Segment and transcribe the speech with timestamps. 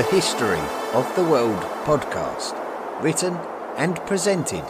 [0.00, 0.58] the History
[0.94, 2.54] of the World podcast,
[3.02, 3.34] written
[3.76, 4.64] and presented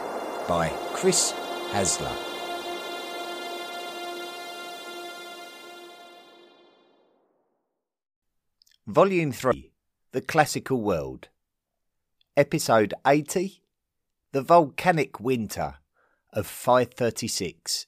[0.49, 1.33] by Chris
[1.71, 2.13] Hasler.
[8.89, 9.71] Volume 3
[10.11, 11.29] The Classical World,
[12.37, 13.63] Episode 80
[14.33, 15.77] The Volcanic Winter
[16.33, 17.87] of 536.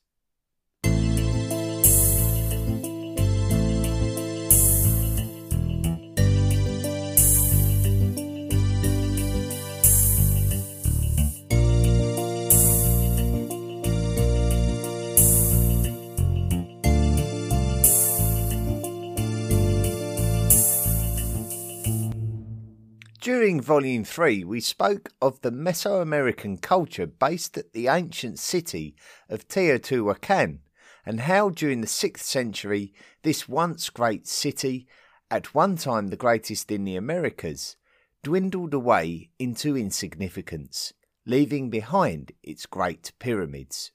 [23.43, 28.95] During Volume 3, we spoke of the Mesoamerican culture based at the ancient city
[29.29, 30.61] of Teotihuacan
[31.05, 34.87] and how during the 6th century this once great city,
[35.29, 37.75] at one time the greatest in the Americas,
[38.23, 40.93] dwindled away into insignificance,
[41.27, 43.91] leaving behind its great pyramids.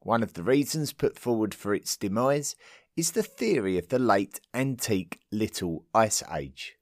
[0.00, 2.54] One of the reasons put forward for its demise
[2.98, 6.76] is the theory of the late antique Little Ice Age.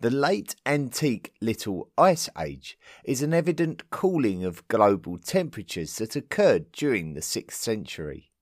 [0.00, 6.72] The late antique Little Ice Age is an evident cooling of global temperatures that occurred
[6.72, 8.32] during the 6th century.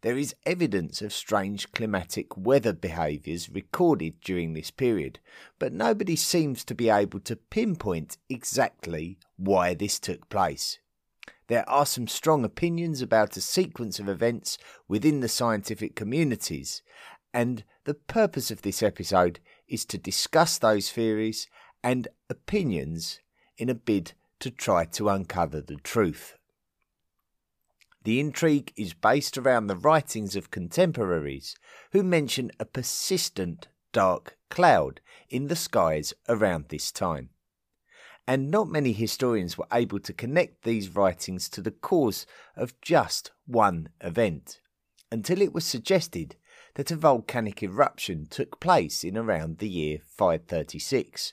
[0.00, 5.18] There is evidence of strange climatic weather behaviours recorded during this period,
[5.58, 10.78] but nobody seems to be able to pinpoint exactly why this took place.
[11.48, 14.56] There are some strong opinions about a sequence of events
[14.88, 16.82] within the scientific communities,
[17.34, 21.48] and the purpose of this episode is to discuss those theories
[21.82, 23.20] and opinions
[23.56, 26.34] in a bid to try to uncover the truth.
[28.04, 31.56] The intrigue is based around the writings of contemporaries
[31.92, 37.30] who mention a persistent dark cloud in the skies around this time.
[38.26, 42.26] And not many historians were able to connect these writings to the cause
[42.56, 44.60] of just one event,
[45.10, 46.36] until it was suggested
[46.78, 51.32] that a volcanic eruption took place in around the year 536.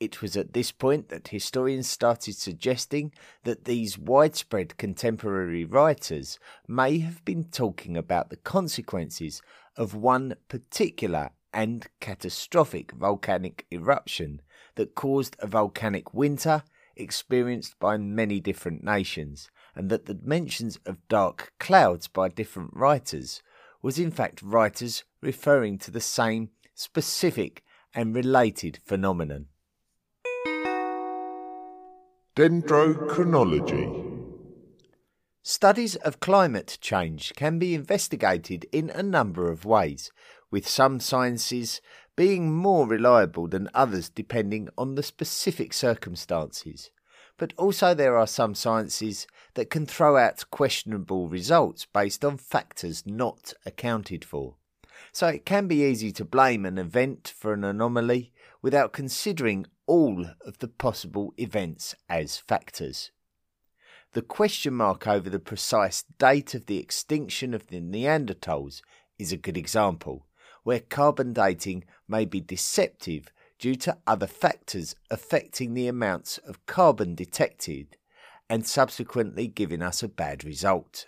[0.00, 3.12] It was at this point that historians started suggesting
[3.42, 9.42] that these widespread contemporary writers may have been talking about the consequences
[9.76, 14.40] of one particular and catastrophic volcanic eruption
[14.76, 16.62] that caused a volcanic winter
[16.96, 23.42] experienced by many different nations, and that the mentions of dark clouds by different writers
[23.84, 27.62] was in fact writers referring to the same specific
[27.94, 29.44] and related phenomenon.
[32.34, 34.22] Dendrochronology
[35.42, 40.10] Studies of climate change can be investigated in a number of ways,
[40.50, 41.82] with some sciences
[42.16, 46.90] being more reliable than others depending on the specific circumstances
[47.36, 53.04] but also there are some sciences that can throw out questionable results based on factors
[53.06, 54.56] not accounted for.
[55.12, 60.26] So it can be easy to blame an event for an anomaly without considering all
[60.40, 63.10] of the possible events as factors.
[64.12, 68.80] The question mark over the precise date of the extinction of the Neanderthals
[69.18, 70.26] is a good example,
[70.62, 77.14] where carbon dating may be deceptive due to other factors affecting the amounts of carbon
[77.14, 77.96] detected
[78.48, 81.06] and subsequently giving us a bad result.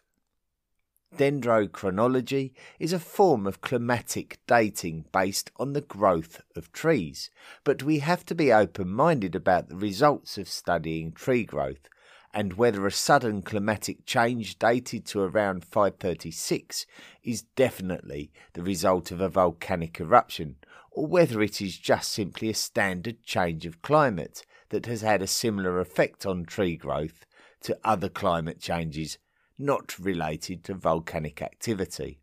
[1.17, 7.31] Dendrochronology is a form of climatic dating based on the growth of trees,
[7.65, 11.89] but we have to be open minded about the results of studying tree growth
[12.35, 16.85] and whether a sudden climatic change dated to around 536
[17.23, 20.57] is definitely the result of a volcanic eruption
[20.97, 25.27] or whether it is just simply a standard change of climate that has had a
[25.27, 27.27] similar effect on tree growth
[27.61, 29.19] to other climate changes
[29.59, 32.19] not related to volcanic activity.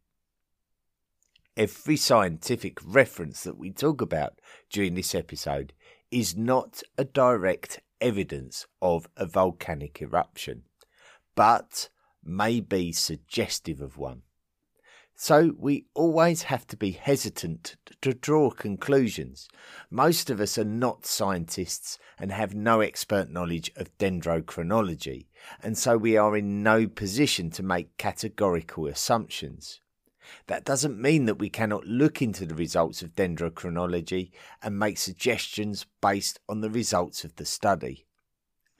[1.55, 4.41] Every scientific reference that we talk about
[4.71, 5.71] during this episode
[6.09, 10.63] is not a direct evidence of a volcanic eruption,
[11.35, 11.89] but
[12.23, 14.23] may be suggestive of one.
[15.15, 19.47] So we always have to be hesitant to draw conclusions.
[19.89, 25.27] Most of us are not scientists and have no expert knowledge of dendrochronology,
[25.61, 29.79] and so we are in no position to make categorical assumptions.
[30.47, 34.31] That doesn't mean that we cannot look into the results of dendrochronology
[34.61, 38.07] and make suggestions based on the results of the study.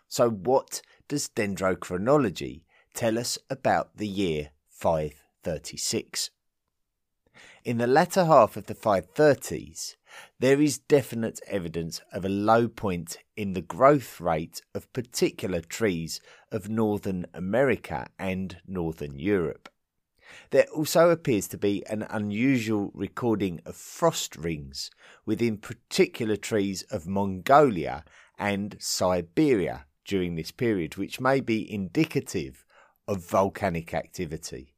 [0.08, 2.64] So, what does dendrochronology
[2.94, 5.23] tell us about the year 5?
[5.44, 6.30] 36.
[7.64, 9.96] in the latter half of the 530s,
[10.40, 16.20] there is definite evidence of a low point in the growth rate of particular trees
[16.52, 19.70] of Northern America and Northern Europe.
[20.50, 24.90] There also appears to be an unusual recording of frost rings
[25.26, 28.04] within particular trees of Mongolia
[28.38, 32.66] and Siberia during this period, which may be indicative
[33.08, 34.73] of volcanic activity.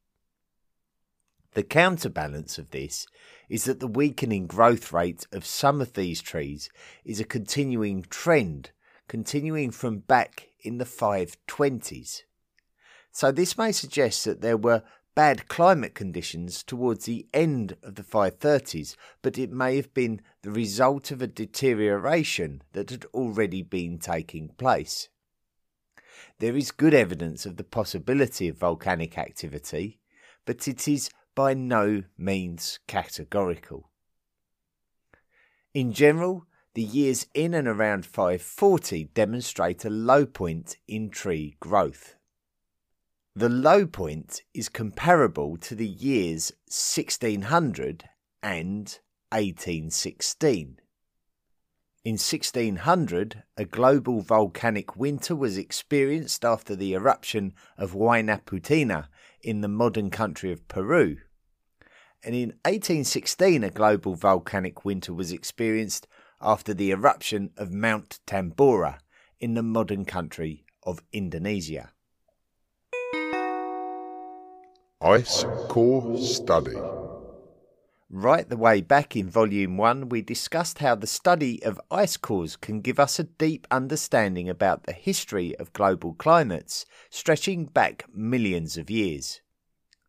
[1.56, 3.08] The counterbalance of this
[3.48, 6.70] is that the weakening growth rate of some of these trees
[7.06, 8.72] is a continuing trend,
[9.08, 12.24] continuing from back in the 520s.
[13.12, 14.84] So, this may suggest that there were
[15.16, 20.52] bad climate conditions towards the end of the 530s, but it may have been the
[20.52, 25.08] result of a deterioration that had already been taking place.
[26.40, 30.00] There is good evidence of the possibility of volcanic activity,
[30.46, 33.92] but it is by no means categorical.
[35.74, 42.16] In general, the years in and around 540 demonstrate a low point in tree growth.
[43.36, 48.06] The low point is comparable to the years 1600
[48.42, 49.00] and
[49.32, 50.80] 1816.
[52.06, 59.08] In 1600, a global volcanic winter was experienced after the eruption of Huaynaputina
[59.42, 61.18] in the modern country of Peru.
[62.24, 66.06] And in 1816, a global volcanic winter was experienced
[66.40, 69.00] after the eruption of Mount Tambora
[69.40, 71.92] in the modern country of Indonesia.
[75.02, 76.78] Ice Core Study
[78.10, 82.56] Right the way back in Volume 1, we discussed how the study of ice cores
[82.56, 88.78] can give us a deep understanding about the history of global climates stretching back millions
[88.78, 89.42] of years.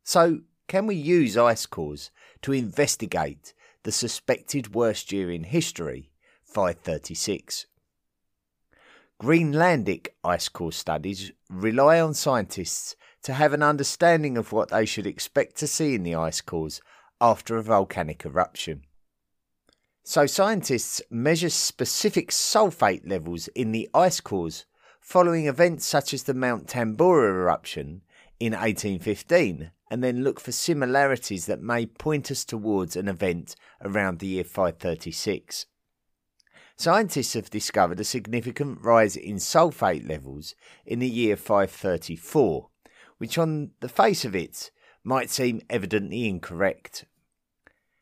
[0.04, 2.10] So, can we use ice cores
[2.42, 6.10] to investigate the suspected worst year in history,
[6.44, 7.66] 536?
[9.22, 15.06] Greenlandic ice core studies rely on scientists to have an understanding of what they should
[15.06, 16.82] expect to see in the ice cores
[17.20, 18.82] after a volcanic eruption.
[20.02, 24.64] So, scientists measure specific sulfate levels in the ice cores
[25.00, 28.02] following events such as the Mount Tambora eruption
[28.38, 34.18] in 1815 and then look for similarities that may point us towards an event around
[34.18, 35.66] the year 536.
[36.76, 40.54] Scientists have discovered a significant rise in sulfate levels
[40.84, 42.68] in the year 534,
[43.18, 44.70] which on the face of it
[45.06, 47.04] might seem evidently incorrect.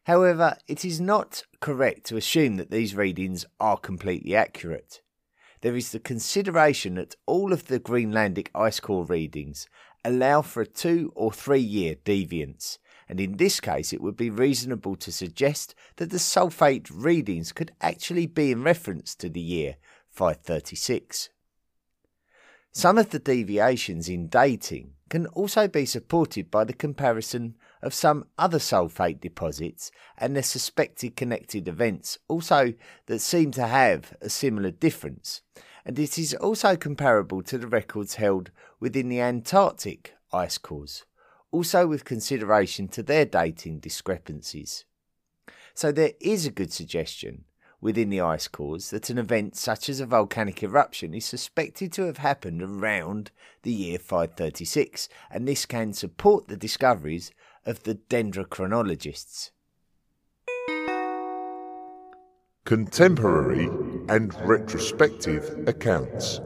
[0.05, 5.03] However, it is not correct to assume that these readings are completely accurate.
[5.61, 9.69] There is the consideration that all of the Greenlandic ice core readings
[10.03, 14.31] allow for a two or three year deviance, and in this case it would be
[14.31, 19.77] reasonable to suggest that the sulfate readings could actually be in reference to the year
[20.09, 21.29] 536.
[22.73, 28.25] Some of the deviations in dating can also be supported by the comparison of some
[28.37, 32.75] other sulfate deposits and their suspected connected events, also
[33.07, 35.41] that seem to have a similar difference.
[35.85, 38.51] And it is also comparable to the records held
[38.81, 41.05] within the Antarctic ice cores,
[41.53, 44.85] also with consideration to their dating discrepancies.
[45.75, 47.45] So there is a good suggestion
[47.85, 52.05] within the ice cores that an event such as a volcanic eruption is suspected to
[52.05, 53.31] have happened around
[53.63, 57.31] the year 536, and this can support the discoveries
[57.67, 59.51] of the dendrochronologists.
[62.65, 63.69] Contemporary
[64.09, 66.41] and retrospective accounts.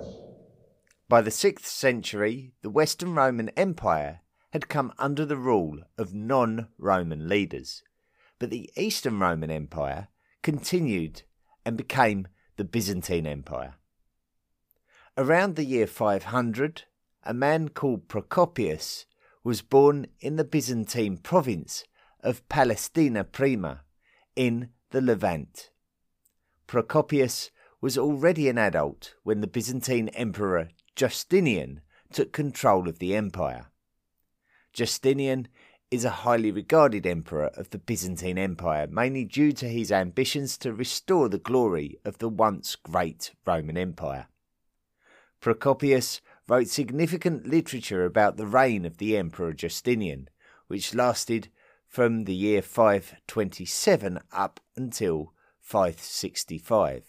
[1.09, 6.67] By the 6th century, the Western Roman Empire had come under the rule of non
[6.79, 7.85] Roman leaders,
[8.41, 10.09] but the Eastern Roman Empire
[10.43, 11.23] continued
[11.69, 13.75] and became the Byzantine Empire.
[15.19, 16.85] Around the year 500,
[17.25, 19.05] a man called Procopius
[19.45, 21.85] was born in the Byzantine province
[22.23, 23.83] of Palestina Prima
[24.35, 25.69] in the Levant.
[26.67, 27.51] Procopius
[27.83, 31.83] was already an adult when the Byzantine Emperor Justinian
[32.15, 33.67] took control of the empire.
[34.73, 35.49] Justinian
[35.91, 40.73] is a highly regarded emperor of the Byzantine Empire, mainly due to his ambitions to
[40.73, 44.27] restore the glory of the once great Roman Empire.
[45.41, 50.29] Procopius wrote significant literature about the reign of the Emperor Justinian,
[50.67, 51.49] which lasted
[51.87, 57.05] from the year 527 up until 565.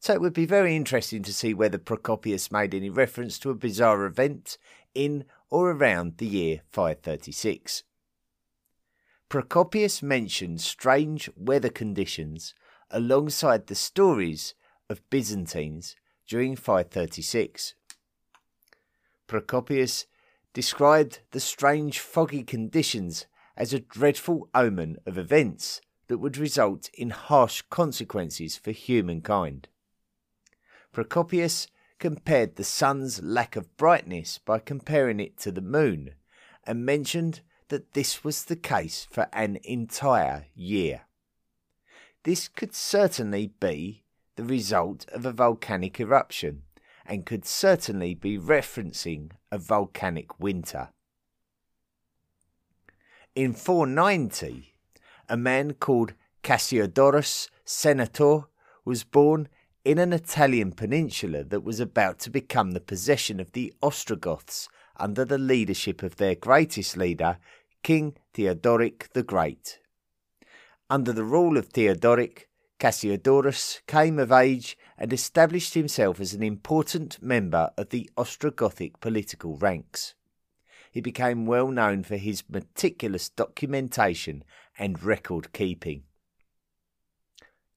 [0.00, 3.54] So it would be very interesting to see whether Procopius made any reference to a
[3.54, 4.58] bizarre event
[4.94, 7.84] in or around the year 536.
[9.28, 12.54] Procopius mentions strange weather conditions
[12.90, 14.54] alongside the stories
[14.88, 17.74] of Byzantines during 536.
[19.26, 20.06] Procopius
[20.54, 23.26] described the strange foggy conditions
[23.56, 29.68] as a dreadful omen of events that would result in harsh consequences for humankind.
[30.92, 36.14] Procopius compared the sun's lack of brightness by comparing it to the moon
[36.64, 41.02] and mentioned that this was the case for an entire year.
[42.24, 44.04] This could certainly be
[44.36, 46.62] the result of a volcanic eruption
[47.04, 50.90] and could certainly be referencing a volcanic winter.
[53.34, 54.74] In 490,
[55.28, 58.44] a man called Cassiodorus Senator
[58.84, 59.48] was born
[59.84, 65.24] in an Italian peninsula that was about to become the possession of the Ostrogoths under
[65.24, 67.38] the leadership of their greatest leader,
[67.82, 69.78] King Theodoric the Great.
[70.90, 77.22] Under the rule of Theodoric, Cassiodorus came of age and established himself as an important
[77.22, 80.14] member of the Ostrogothic political ranks.
[80.90, 84.44] He became well known for his meticulous documentation
[84.78, 86.04] and record keeping.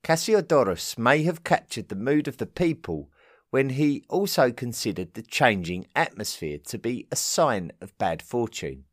[0.03, 3.10] Cassiodorus may have captured the mood of the people
[3.51, 8.86] when he also considered the changing atmosphere to be a sign of bad fortune.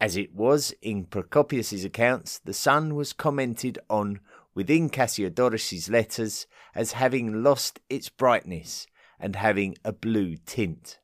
[0.00, 4.20] As it was in Procopius's accounts, the sun was commented on
[4.54, 8.86] within Cassiodorus's letters as having lost its brightness
[9.20, 10.98] and having a blue tint.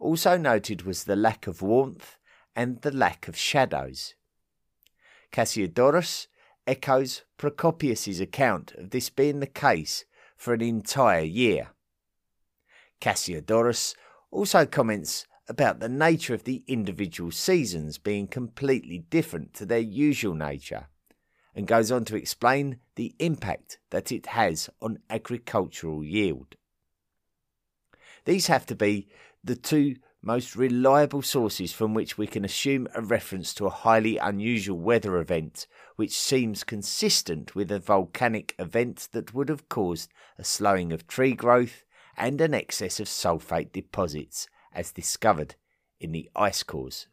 [0.00, 2.16] Also noted was the lack of warmth
[2.56, 4.14] and the lack of shadows.
[5.30, 6.26] Cassiodorus
[6.66, 10.04] echoes Procopius's account of this being the case
[10.36, 11.68] for an entire year.
[13.00, 13.94] Cassiodorus
[14.30, 20.34] also comments about the nature of the individual seasons being completely different to their usual
[20.34, 20.88] nature,
[21.54, 26.54] and goes on to explain the impact that it has on agricultural yield.
[28.24, 29.08] These have to be
[29.42, 34.16] the two most reliable sources from which we can assume a reference to a highly
[34.18, 40.44] unusual weather event which seems consistent with a volcanic event that would have caused a
[40.44, 41.84] slowing of tree growth
[42.16, 45.56] and an excess of sulfate deposits as discovered
[45.98, 47.08] in the ice cores.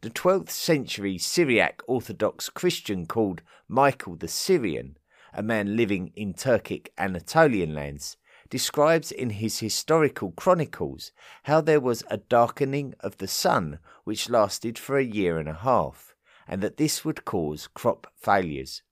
[0.00, 4.96] The 12th century Syriac Orthodox Christian called Michael the Syrian,
[5.32, 8.16] a man living in Turkic Anatolian lands,
[8.50, 11.12] describes in his historical chronicles
[11.44, 15.54] how there was a darkening of the sun which lasted for a year and a
[15.54, 16.14] half,
[16.48, 18.82] and that this would cause crop failures.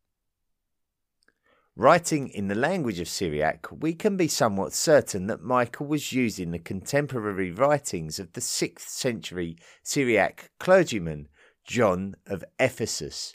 [1.75, 6.51] Writing in the language of Syriac, we can be somewhat certain that Michael was using
[6.51, 11.29] the contemporary writings of the 6th century Syriac clergyman
[11.65, 13.35] John of Ephesus,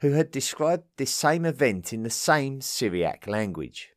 [0.00, 3.90] who had described this same event in the same Syriac language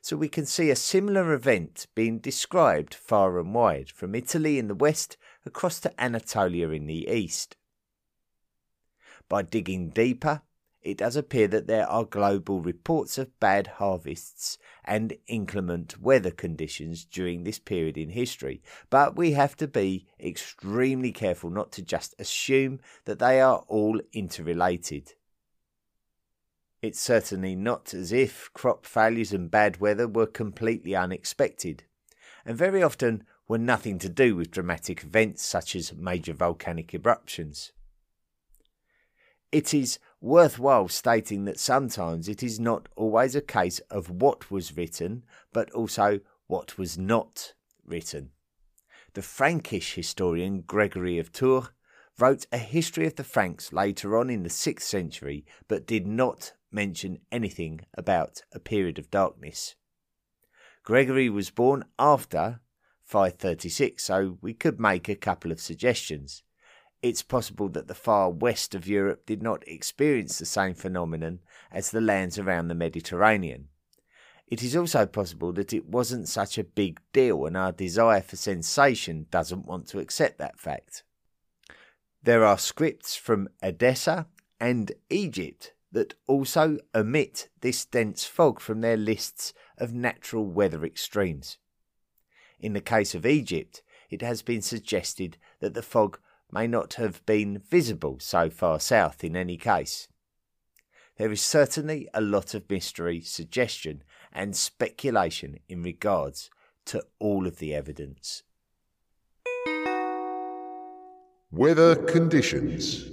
[0.00, 4.68] so we can see a similar event being described far and wide, from Italy in
[4.68, 7.56] the west across to Anatolia in the east.
[9.28, 10.42] By digging deeper,
[10.80, 17.04] it does appear that there are global reports of bad harvests and inclement weather conditions
[17.04, 22.14] during this period in history, but we have to be extremely careful not to just
[22.18, 25.14] assume that they are all interrelated.
[26.80, 31.82] It's certainly not as if crop failures and bad weather were completely unexpected,
[32.44, 37.72] and very often were nothing to do with dramatic events such as major volcanic eruptions.
[39.50, 44.76] It is worthwhile stating that sometimes it is not always a case of what was
[44.76, 47.54] written, but also what was not
[47.84, 48.30] written.
[49.14, 51.70] The Frankish historian Gregory of Tours
[52.18, 56.52] wrote a history of the Franks later on in the 6th century, but did not
[56.70, 59.74] mention anything about a period of darkness.
[60.84, 62.60] Gregory was born after
[63.04, 66.42] 536, so we could make a couple of suggestions.
[67.02, 71.90] It's possible that the far west of Europe did not experience the same phenomenon as
[71.90, 73.68] the lands around the Mediterranean.
[74.46, 78.36] It is also possible that it wasn't such a big deal and our desire for
[78.36, 81.02] sensation doesn't want to accept that fact.
[82.22, 84.26] There are scripts from Edessa
[84.58, 91.58] and Egypt that also omit this dense fog from their lists of natural weather extremes.
[92.60, 96.18] In the case of Egypt, it has been suggested that the fog
[96.50, 100.08] may not have been visible so far south in any case.
[101.16, 104.02] There is certainly a lot of mystery, suggestion,
[104.32, 106.50] and speculation in regards
[106.86, 108.44] to all of the evidence.
[111.50, 113.10] Weather conditions.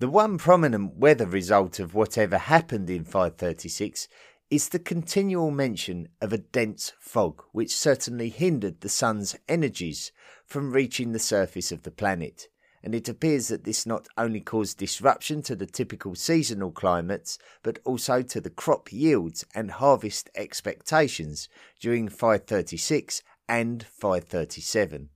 [0.00, 4.08] The one prominent weather result of whatever happened in 536
[4.48, 10.10] is the continual mention of a dense fog, which certainly hindered the sun's energies
[10.46, 12.48] from reaching the surface of the planet.
[12.82, 17.78] And it appears that this not only caused disruption to the typical seasonal climates, but
[17.84, 21.46] also to the crop yields and harvest expectations
[21.78, 25.10] during 536 and 537.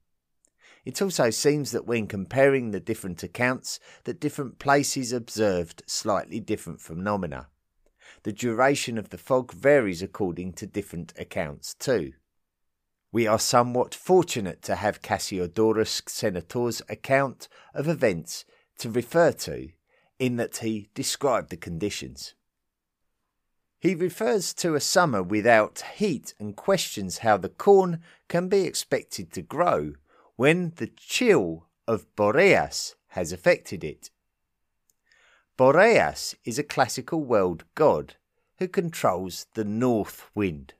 [0.85, 6.81] It also seems that when comparing the different accounts, that different places observed slightly different
[6.81, 7.49] phenomena.
[8.25, 12.13] The duration of the fog varies according to different accounts too.
[13.13, 18.45] We are somewhat fortunate to have Cassiodorus Senator's account of events
[18.79, 19.69] to refer to,
[20.19, 22.35] in that he described the conditions.
[23.79, 29.33] He refers to a summer without heat and questions how the corn can be expected
[29.33, 29.95] to grow
[30.37, 34.11] when the chill of Boreas has affected it.
[35.57, 38.17] Boreas is a classical world god
[38.59, 40.75] who controls the north wind.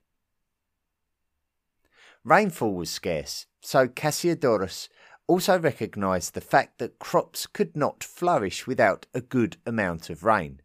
[2.25, 4.89] Rainfall was scarce, so Cassiodorus
[5.27, 10.61] also recognised the fact that crops could not flourish without a good amount of rain.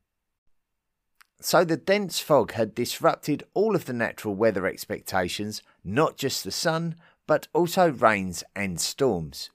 [1.42, 6.52] So the dense fog had disrupted all of the natural weather expectations, not just the
[6.52, 6.96] sun,
[7.30, 9.52] but also rains and storms.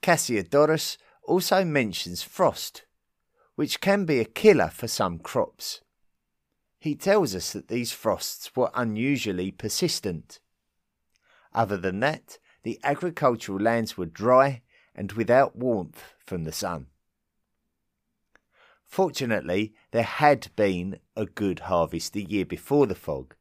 [0.00, 2.84] Cassiodorus also mentions frost,
[3.56, 5.82] which can be a killer for some crops.
[6.78, 10.40] He tells us that these frosts were unusually persistent.
[11.52, 14.62] Other than that, the agricultural lands were dry
[14.94, 16.86] and without warmth from the sun.
[18.86, 23.34] Fortunately, there had been a good harvest the year before the fog,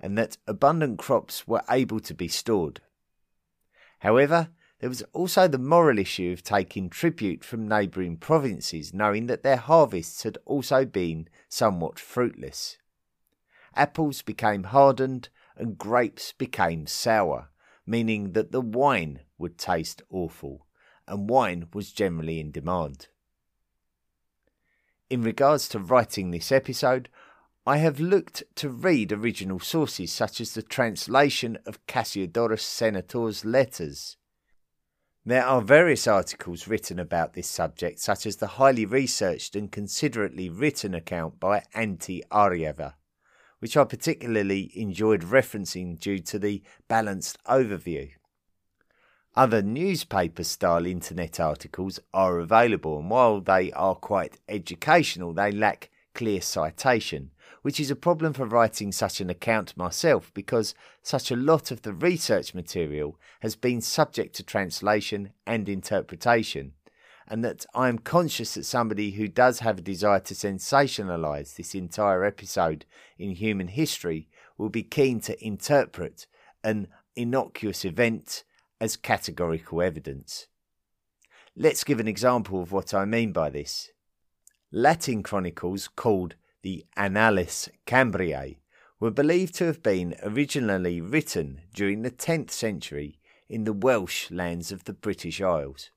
[0.00, 2.80] and that abundant crops were able to be stored.
[4.00, 4.48] However,
[4.80, 9.58] there was also the moral issue of taking tribute from neighbouring provinces, knowing that their
[9.58, 12.78] harvests had also been somewhat fruitless.
[13.74, 17.50] Apples became hardened and grapes became sour,
[17.86, 20.66] meaning that the wine would taste awful,
[21.06, 23.08] and wine was generally in demand.
[25.10, 27.10] In regards to writing this episode,
[27.66, 34.16] I have looked to read original sources such as the translation of Cassiodorus Senator's letters.
[35.26, 40.48] There are various articles written about this subject, such as the highly researched and considerately
[40.48, 42.94] written account by Antti Arjava,
[43.58, 48.10] which I particularly enjoyed referencing due to the balanced overview.
[49.36, 55.90] Other newspaper style internet articles are available, and while they are quite educational, they lack
[56.14, 57.30] clear citation,
[57.62, 61.82] which is a problem for writing such an account myself because such a lot of
[61.82, 66.72] the research material has been subject to translation and interpretation,
[67.28, 71.74] and that I am conscious that somebody who does have a desire to sensationalize this
[71.74, 72.86] entire episode
[73.18, 76.26] in human history will be keen to interpret
[76.64, 78.44] an innocuous event
[78.80, 80.46] as categorical evidence.
[81.56, 83.90] Let's give an example of what I mean by this.
[84.72, 88.58] Latin chronicles called the Annales Cambriae,
[88.98, 93.18] were believed to have been originally written during the 10th century
[93.48, 95.90] in the Welsh lands of the British Isles.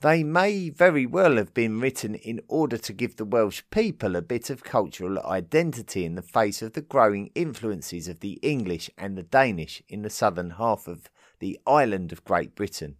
[0.00, 4.22] They may very well have been written in order to give the Welsh people a
[4.22, 9.16] bit of cultural identity in the face of the growing influences of the English and
[9.16, 12.96] the Danish in the southern half of the island of Great Britain.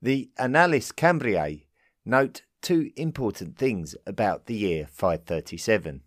[0.00, 1.66] The Annales Cambriae
[2.04, 6.02] note two important things about the year 537.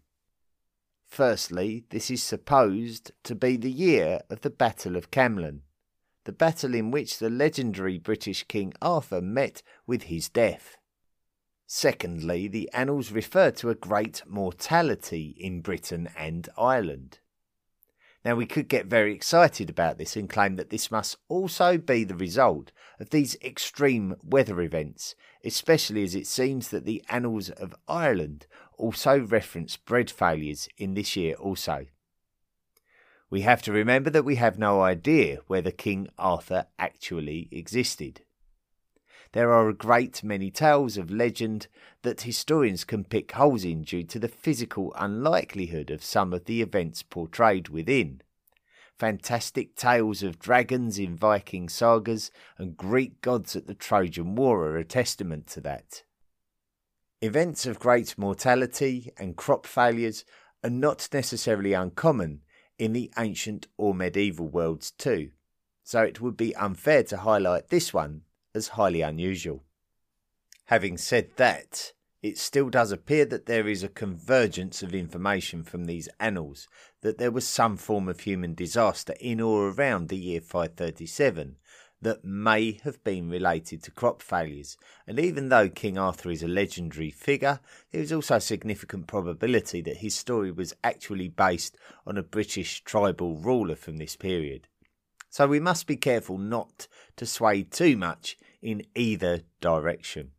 [1.05, 5.61] Firstly, this is supposed to be the year of the Battle of Camlan,
[6.23, 10.77] the battle in which the legendary British King Arthur met with his death.
[11.67, 17.19] Secondly, the annals refer to a great mortality in Britain and Ireland.
[18.23, 22.03] Now, we could get very excited about this and claim that this must also be
[22.03, 25.13] the result of these extreme weather events,
[25.45, 31.15] especially as it seems that the Annals of Ireland also reference bread failures in this
[31.15, 31.86] year also.
[33.29, 38.21] We have to remember that we have no idea whether King Arthur actually existed.
[39.31, 41.67] There are a great many tales of legend
[42.03, 46.62] that historians can pick holes in due to the physical unlikelihood of some of the
[46.62, 48.21] events portrayed within.
[48.97, 54.77] Fantastic tales of dragons in Viking sagas and Greek gods at the Trojan War are
[54.77, 56.03] a testament to that.
[57.21, 60.23] Events of great mortality and crop failures
[60.63, 62.41] are not necessarily uncommon
[62.77, 65.31] in the ancient or medieval worlds too.
[65.86, 68.21] so it would be unfair to highlight this one
[68.55, 69.63] as highly unusual.
[70.65, 71.93] Having said that,
[72.25, 76.67] it still does appear that there is a convergence of information from these annals
[77.01, 81.55] that there was some form of human disaster in or around the year 537
[82.01, 86.47] that may have been related to crop failures, and even though King Arthur is a
[86.47, 87.59] legendary figure,
[87.91, 92.83] there is also a significant probability that his story was actually based on a British
[92.83, 94.67] tribal ruler from this period.
[95.29, 100.31] So we must be careful not to sway too much in either direction.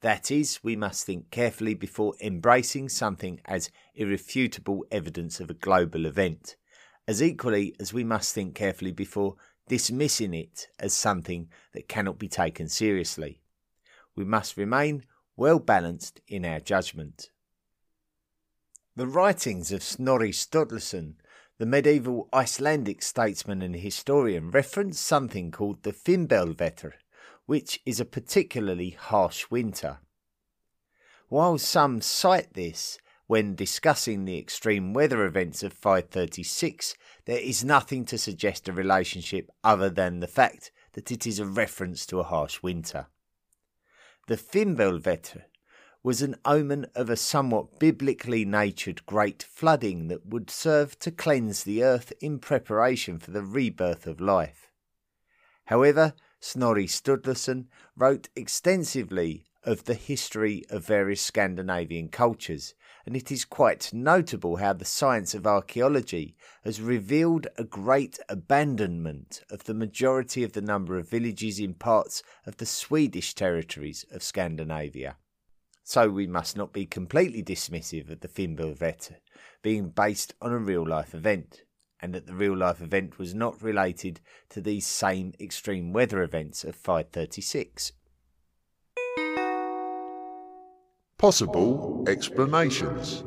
[0.00, 6.06] That is, we must think carefully before embracing something as irrefutable evidence of a global
[6.06, 6.56] event,
[7.08, 9.36] as equally as we must think carefully before
[9.68, 13.40] dismissing it as something that cannot be taken seriously.
[14.14, 15.04] We must remain
[15.36, 17.30] well balanced in our judgment.
[18.94, 21.14] The writings of Snorri Sturluson,
[21.58, 26.92] the medieval Icelandic statesman and historian, reference something called the Fimbulvetr,
[27.48, 30.00] which is a particularly harsh winter.
[31.30, 38.04] While some cite this when discussing the extreme weather events of 536, there is nothing
[38.04, 42.24] to suggest a relationship other than the fact that it is a reference to a
[42.24, 43.06] harsh winter.
[44.26, 45.44] The Fimbulvetr
[46.02, 51.64] was an omen of a somewhat biblically natured great flooding that would serve to cleanse
[51.64, 54.70] the earth in preparation for the rebirth of life.
[55.64, 62.74] However, Snorri Sturluson wrote extensively of the history of various Scandinavian cultures,
[63.04, 69.42] and it is quite notable how the science of archaeology has revealed a great abandonment
[69.50, 74.22] of the majority of the number of villages in parts of the Swedish territories of
[74.22, 75.16] Scandinavia.
[75.82, 79.16] So we must not be completely dismissive of the Fimbulvetr
[79.62, 81.62] being based on a real life event,
[82.00, 86.64] and that the real life event was not related to these same extreme weather events
[86.64, 87.92] of 536.
[91.18, 93.24] Possible explanations.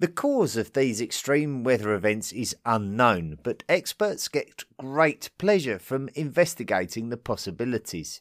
[0.00, 6.10] The cause of these extreme weather events is unknown, but experts get great pleasure from
[6.14, 8.20] investigating the possibilities.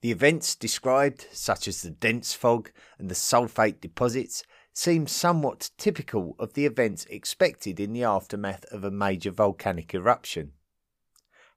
[0.00, 6.34] The events described, such as the dense fog and the sulfate deposits, seem somewhat typical
[6.38, 10.52] of the events expected in the aftermath of a major volcanic eruption.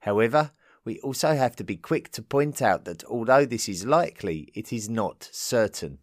[0.01, 0.51] However,
[0.83, 4.71] we also have to be quick to point out that although this is likely, it
[4.71, 5.99] is not certain.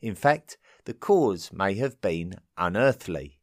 [0.00, 3.38] In fact, the cause may have been unearthly.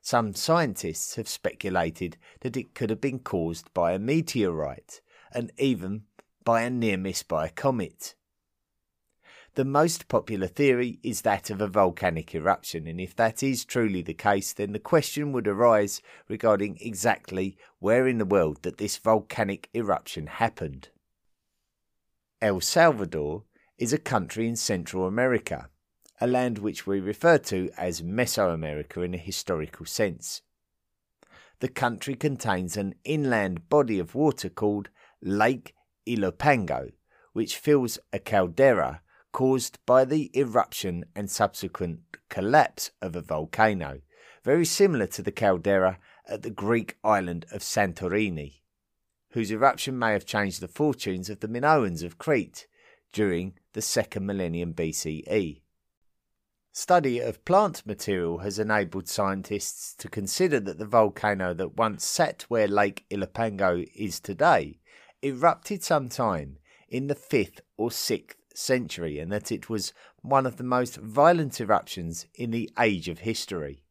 [0.00, 5.00] Some scientists have speculated that it could have been caused by a meteorite
[5.32, 6.04] and even
[6.44, 8.14] by a near miss by a comet.
[9.56, 14.02] The most popular theory is that of a volcanic eruption, and if that is truly
[14.02, 18.98] the case, then the question would arise regarding exactly where in the world that this
[18.98, 20.90] volcanic eruption happened.
[22.42, 23.44] El Salvador
[23.78, 25.70] is a country in Central America,
[26.20, 30.42] a land which we refer to as Mesoamerica in a historical sense.
[31.60, 34.90] The country contains an inland body of water called
[35.22, 35.74] Lake
[36.06, 36.92] Ilopango,
[37.32, 39.00] which fills a caldera
[39.36, 44.00] caused by the eruption and subsequent collapse of a volcano,
[44.42, 48.62] very similar to the caldera at the Greek island of Santorini,
[49.32, 52.66] whose eruption may have changed the fortunes of the Minoans of Crete
[53.12, 55.60] during the second millennium BCE.
[56.72, 62.46] Study of plant material has enabled scientists to consider that the volcano that once sat
[62.48, 64.80] where Lake Ilopango is today
[65.22, 66.56] erupted sometime
[66.88, 69.92] in the 5th or 6th century and that it was
[70.22, 73.82] one of the most violent eruptions in the age of history.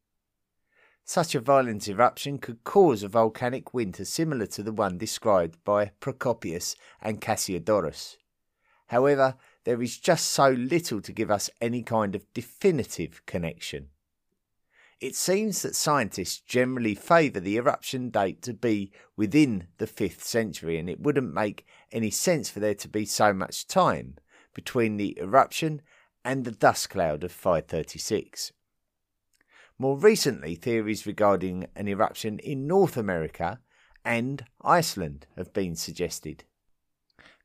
[1.04, 5.92] Such a violent eruption could cause a volcanic winter similar to the one described by
[6.00, 8.16] Procopius and Cassiodorus.
[8.88, 13.88] However, there is just so little to give us any kind of definitive connection.
[15.00, 20.78] It seems that scientists generally favour the eruption date to be within the 5th century,
[20.78, 24.16] and it wouldn't make any sense for there to be so much time
[24.56, 25.82] between the eruption
[26.24, 28.52] and the dust cloud of 536.
[29.78, 33.60] More recently, theories regarding an eruption in North America
[34.02, 36.44] and Iceland have been suggested.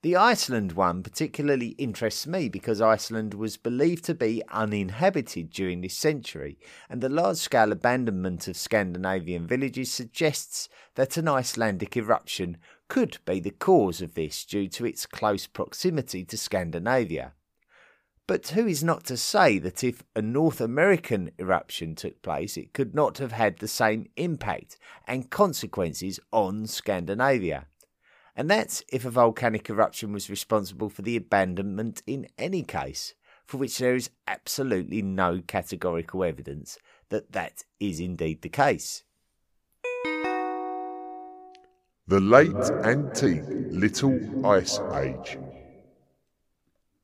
[0.04, 5.96] The Iceland one particularly interests me because Iceland was believed to be uninhabited during this
[5.96, 6.58] century,
[6.90, 12.58] and the large scale abandonment of Scandinavian villages suggests that an Icelandic eruption
[12.92, 17.32] could be the cause of this due to its close proximity to Scandinavia.
[18.28, 22.74] But who is not to say that if a North American eruption took place, it
[22.74, 24.78] could not have had the same impact
[25.08, 27.68] and consequences on Scandinavia?
[28.36, 33.14] And that's if a volcanic eruption was responsible for the abandonment in any case,
[33.46, 36.78] for which there is absolutely no categorical evidence
[37.08, 39.04] that that is indeed the case.
[42.12, 45.38] The Late Antique Little Ice Age.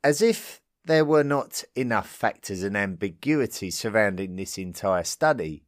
[0.03, 5.63] As if there were not enough factors and ambiguity surrounding this entire study,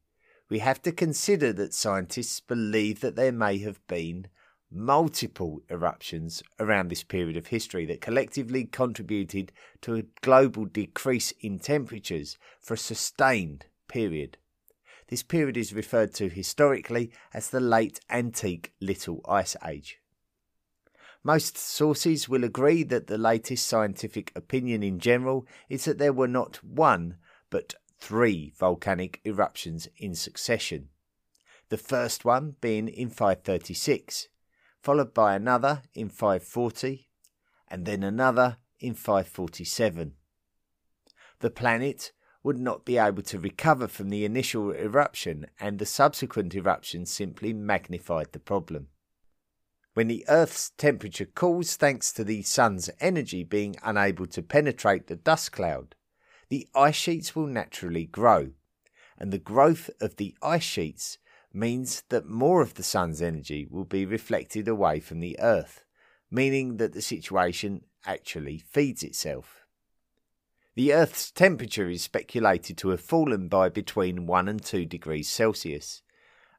[0.49, 4.27] we have to consider that scientists believe that there may have been
[4.69, 11.59] multiple eruptions around this period of history that collectively contributed to a global decrease in
[11.59, 14.37] temperatures for a sustained period.
[15.09, 19.99] This period is referred to historically as the Late Antique Little Ice Age.
[21.23, 26.27] Most sources will agree that the latest scientific opinion in general is that there were
[26.27, 27.17] not one,
[27.49, 30.89] but three volcanic eruptions in succession.
[31.69, 34.27] The first one being in 536,
[34.83, 37.09] followed by another in 540,
[37.67, 40.13] and then another in 547.
[41.39, 42.11] The planet
[42.43, 47.53] would not be able to recover from the initial eruption, and the subsequent eruptions simply
[47.53, 48.87] magnified the problem.
[49.93, 55.15] When the Earth's temperature cools thanks to the Sun's energy being unable to penetrate the
[55.15, 55.95] dust cloud,
[56.47, 58.51] the ice sheets will naturally grow,
[59.17, 61.17] and the growth of the ice sheets
[61.51, 65.83] means that more of the Sun's energy will be reflected away from the Earth,
[66.31, 69.58] meaning that the situation actually feeds itself.
[70.75, 76.01] The Earth's temperature is speculated to have fallen by between 1 and 2 degrees Celsius,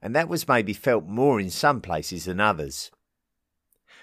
[0.03, 2.90] and that was maybe felt more in some places than others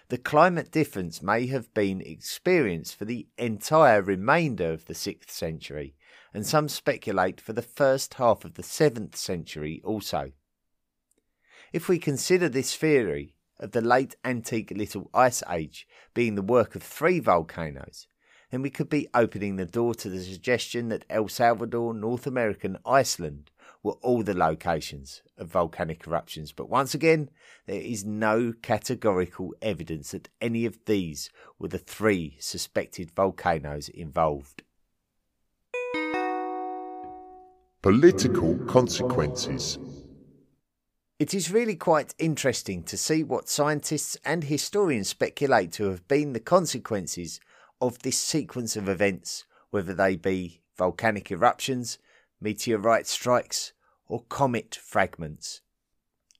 [0.09, 5.95] the climate difference may have been experienced for the entire remainder of the 6th century,
[6.33, 10.31] and some speculate for the first half of the 7th century also.
[11.73, 16.75] If we consider this theory of the late antique Little Ice Age being the work
[16.75, 18.07] of three volcanoes,
[18.51, 22.67] then we could be opening the door to the suggestion that El Salvador, North America,
[22.67, 23.51] and Iceland
[23.83, 26.51] were all the locations of volcanic eruptions.
[26.51, 27.29] But once again,
[27.65, 31.29] there is no categorical evidence that any of these
[31.59, 34.63] were the three suspected volcanoes involved.
[37.81, 39.77] Political consequences.
[41.19, 46.33] It is really quite interesting to see what scientists and historians speculate to have been
[46.33, 47.39] the consequences
[47.81, 51.97] of this sequence of events, whether they be volcanic eruptions,
[52.39, 53.73] meteorite strikes,
[54.07, 55.61] or comet fragments.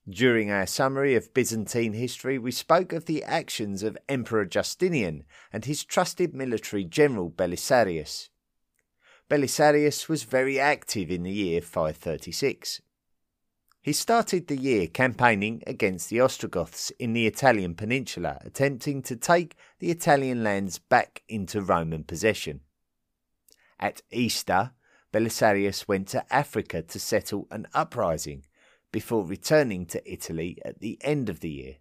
[0.08, 5.66] During our summary of Byzantine history, we spoke of the actions of Emperor Justinian and
[5.66, 8.30] his trusted military general Belisarius.
[9.28, 12.80] Belisarius was very active in the year 536.
[13.80, 19.56] He started the year campaigning against the Ostrogoths in the Italian peninsula, attempting to take
[19.78, 22.60] the Italian lands back into Roman possession.
[23.78, 24.72] At Easter,
[25.12, 28.44] Belisarius went to Africa to settle an uprising
[28.90, 31.76] before returning to Italy at the end of the year.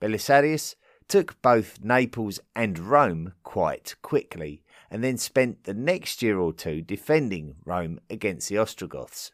[0.00, 0.76] Belisarius
[1.08, 6.82] took both Naples and Rome quite quickly and then spent the next year or two
[6.82, 9.32] defending Rome against the Ostrogoths.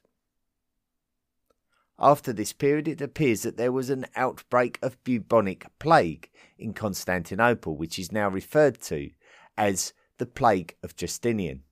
[1.98, 7.76] After this period, it appears that there was an outbreak of bubonic plague in Constantinople,
[7.76, 9.10] which is now referred to
[9.56, 11.62] as the Plague of Justinian.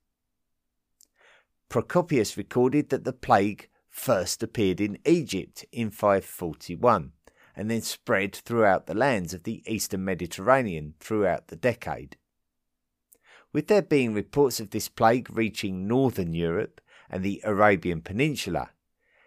[1.69, 7.13] Procopius recorded that the plague first appeared in Egypt in 541
[7.57, 12.17] and then spread throughout the lands of the eastern Mediterranean throughout the decade.
[13.53, 16.81] With there being reports of this plague reaching northern Europe
[17.11, 18.71] and the Arabian Peninsula,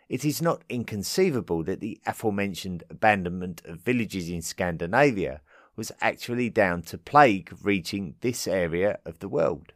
[0.08, 5.42] it is not inconceivable that the aforementioned abandonment of villages in Scandinavia
[5.76, 9.74] was actually down to plague reaching this area of the world.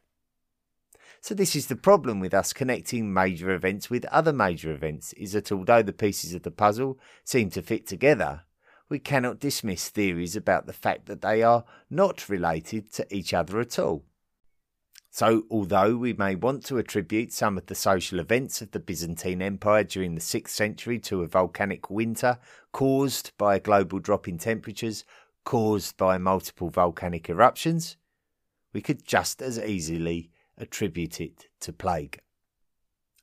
[1.22, 5.34] So this is the problem with us connecting major events with other major events is
[5.34, 8.44] that although the pieces of the puzzle seem to fit together,
[8.88, 13.60] we cannot dismiss theories about the fact that they are not related to each other
[13.60, 14.06] at all.
[15.12, 19.41] So, although we may want to attribute some of the social events of the Byzantine
[19.41, 22.38] Empire during the 6th century to a volcanic winter
[22.72, 25.04] caused by a global drop in temperatures
[25.43, 27.98] caused by multiple volcanic eruptions,
[28.72, 32.22] we could just as easily attribute it to plague.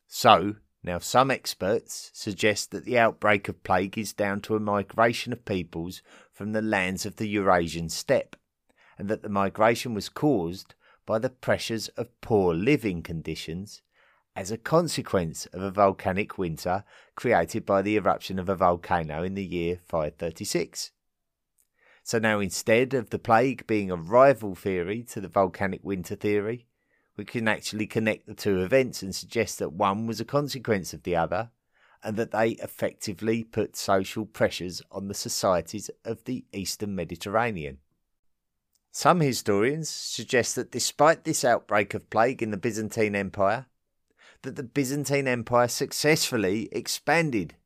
[0.08, 5.32] So, now some experts suggest that the outbreak of plague is down to a migration
[5.32, 8.34] of peoples from the lands of the Eurasian steppe,
[8.98, 10.74] and that the migration was caused
[11.06, 13.80] by the pressures of poor living conditions
[14.34, 19.34] as a consequence of a volcanic winter created by the eruption of a volcano in
[19.34, 20.90] the year 536.
[22.02, 26.66] So now instead of the plague being a rival theory to the volcanic winter theory,
[27.16, 31.04] we can actually connect the two events and suggest that one was a consequence of
[31.04, 31.50] the other
[32.04, 37.78] and that they effectively put social pressures on the societies of the eastern Mediterranean.
[38.96, 43.66] Some historians suggest that despite this outbreak of plague in the Byzantine Empire,
[44.40, 47.56] that the Byzantine Empire successfully expanded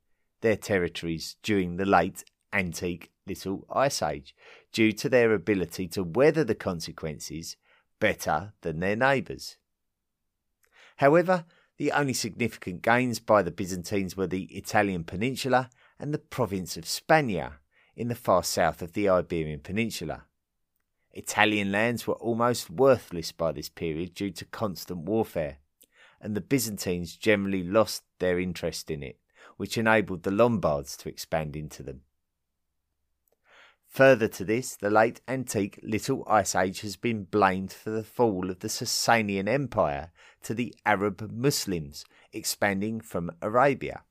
[0.40, 4.34] their territories during the late antique Little Ice Age
[4.72, 7.56] due to their ability to weather the consequences
[8.00, 9.56] better than their neighbours.
[10.96, 11.44] However,
[11.76, 16.86] the only significant gains by the Byzantines were the Italian peninsula and the province of
[16.86, 17.58] Spania
[17.94, 20.24] in the far south of the Iberian Peninsula.
[21.12, 25.58] Italian lands were almost worthless by this period due to constant warfare,
[26.20, 29.18] and the Byzantines generally lost their interest in it,
[29.56, 32.02] which enabled the Lombards to expand into them.
[33.88, 38.48] Further to this, the late antique Little Ice Age has been blamed for the fall
[38.48, 40.12] of the Sasanian Empire
[40.44, 44.04] to the Arab Muslims expanding from Arabia.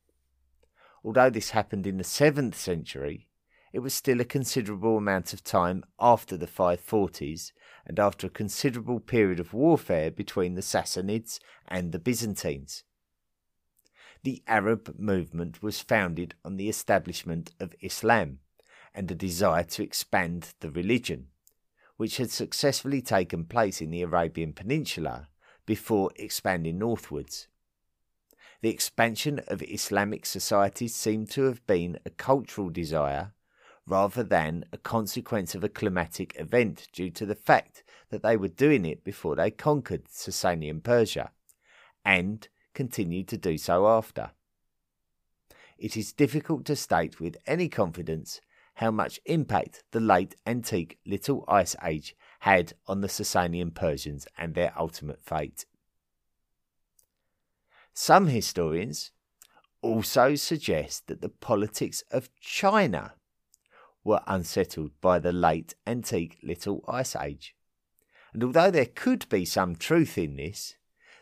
[1.02, 3.29] Although this happened in the 7th century,
[3.72, 7.52] it was still a considerable amount of time after the 540s
[7.86, 12.84] and after a considerable period of warfare between the Sassanids and the Byzantines.
[14.24, 18.40] The Arab movement was founded on the establishment of Islam
[18.94, 21.28] and a desire to expand the religion,
[21.98, 25.30] which had successfully taken place in the Arabian Peninsula
[25.66, 27.48] before expanding northwards.
[28.62, 33.34] The expansion of Islamic societies seemed to have been a cultural desire
[33.90, 38.48] rather than a consequence of a climatic event due to the fact that they were
[38.48, 41.32] doing it before they conquered Sasanian Persia
[42.06, 44.32] and continued to do so after.
[45.78, 48.42] It is difficult to state with any confidence
[48.76, 54.54] how much impact the late antique Little Ice Age had on the Sasanian Persians and
[54.54, 55.66] their ultimate fate.
[57.94, 59.12] Some historians
[59.82, 63.14] also suggest that the politics of China
[64.04, 67.56] were unsettled by the late antique Little Ice Age.
[68.34, 70.76] And although there could be some truth in this,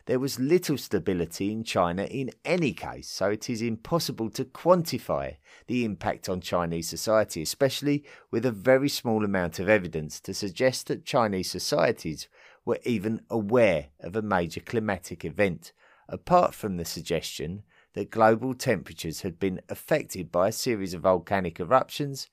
[0.08, 5.36] there was little stability in China in any case, so it is impossible to quantify
[5.66, 10.86] the impact on Chinese society, especially with a very small amount of evidence to suggest
[10.86, 12.26] that Chinese societies
[12.64, 15.72] were even aware of a major climatic event,
[16.08, 17.62] apart from the suggestion
[17.92, 22.28] that global temperatures had been affected by a series of volcanic eruptions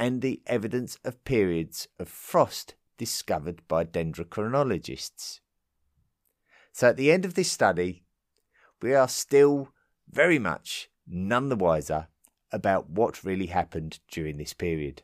[0.00, 5.40] and the evidence of periods of frost discovered by dendrochronologists.
[6.72, 8.04] So at the end of this study,
[8.80, 9.68] we are still
[10.10, 12.08] very much none the wiser
[12.50, 15.02] about what really happened during this period.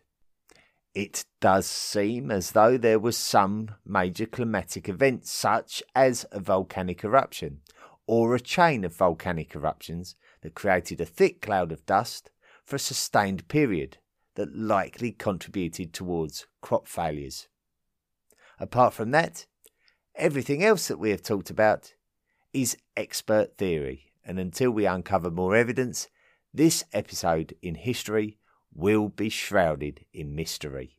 [0.94, 7.04] It does seem as though there was some major climatic event, such as a volcanic
[7.04, 7.60] eruption
[8.06, 12.30] or a chain of volcanic eruptions that created a thick cloud of dust
[12.64, 13.98] for a sustained period
[14.36, 17.48] that likely contributed towards crop failures.
[18.58, 19.46] Apart from that,
[20.14, 21.92] everything else that we have talked about
[22.52, 26.08] is expert theory, and until we uncover more evidence,
[26.54, 28.38] this episode in history
[28.72, 30.95] will be shrouded in mystery.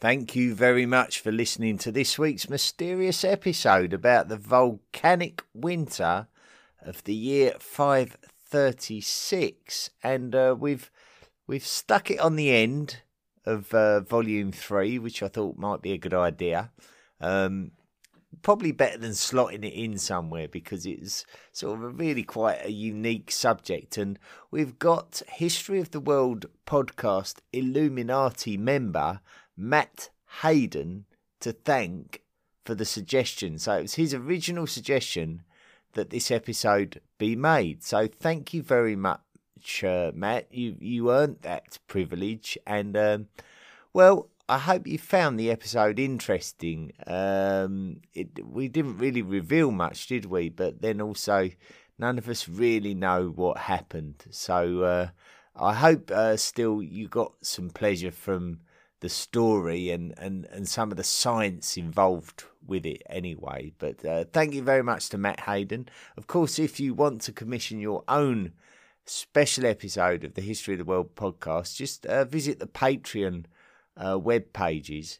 [0.00, 6.26] Thank you very much for listening to this week's mysterious episode about the volcanic winter
[6.80, 9.90] of the year 536.
[10.02, 10.90] And uh, we've
[11.46, 13.02] we've stuck it on the end
[13.44, 16.70] of uh, volume 3, which I thought might be a good idea.
[17.20, 17.72] Um,
[18.40, 22.72] probably better than slotting it in somewhere because it's sort of a really quite a
[22.72, 23.98] unique subject.
[23.98, 24.18] And
[24.50, 29.20] we've got History of the World podcast Illuminati member
[29.60, 30.08] Matt
[30.42, 31.04] Hayden
[31.40, 32.22] to thank
[32.64, 33.58] for the suggestion.
[33.58, 35.42] So it was his original suggestion
[35.92, 37.82] that this episode be made.
[37.82, 40.46] So thank you very much, uh, Matt.
[40.50, 43.28] You you earned that privilege, and um,
[43.92, 46.92] well, I hope you found the episode interesting.
[47.06, 50.48] Um, it we didn't really reveal much, did we?
[50.48, 51.50] But then also,
[51.98, 54.24] none of us really know what happened.
[54.30, 55.08] So uh,
[55.54, 58.60] I hope uh, still you got some pleasure from
[59.00, 63.72] the story and, and, and some of the science involved with it anyway.
[63.78, 65.88] But uh, thank you very much to Matt Hayden.
[66.16, 68.52] Of course, if you want to commission your own
[69.06, 73.46] special episode of the History of the World podcast, just uh, visit the Patreon
[73.96, 75.18] uh, web pages.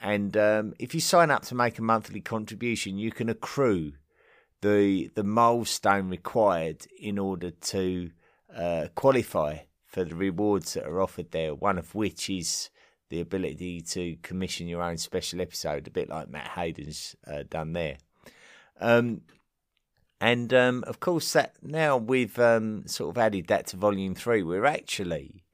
[0.00, 3.92] And um, if you sign up to make a monthly contribution, you can accrue
[4.60, 8.10] the the milestone required in order to
[8.56, 11.54] uh, qualify for the rewards that are offered there.
[11.54, 12.70] One of which is
[13.12, 17.74] the ability to commission your own special episode, a bit like Matt Hayden's uh, done
[17.74, 17.98] there.
[18.80, 19.20] Um,
[20.18, 24.42] and um, of course, that now we've um, sort of added that to volume three,
[24.42, 25.44] we're actually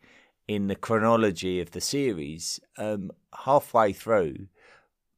[0.46, 3.10] in the chronology of the series um,
[3.44, 4.46] halfway through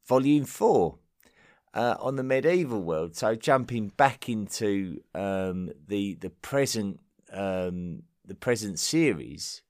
[0.06, 0.96] volume four
[1.74, 3.16] uh, on the medieval world.
[3.16, 7.00] So jumping back into um, the the present
[7.34, 9.60] um, the present series.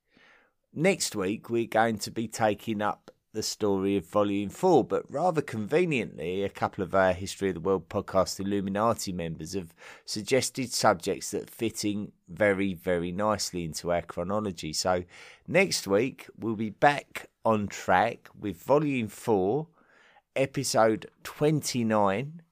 [0.72, 5.42] Next week, we're going to be taking up the story of Volume 4, but rather
[5.42, 11.32] conveniently, a couple of our History of the World podcast Illuminati members have suggested subjects
[11.32, 14.72] that fit in very, very nicely into our chronology.
[14.72, 15.02] So
[15.48, 19.66] next week, we'll be back on track with Volume 4,
[20.36, 22.42] Episode 29